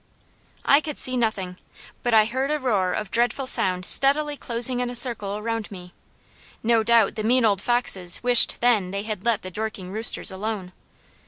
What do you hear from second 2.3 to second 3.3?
a roar of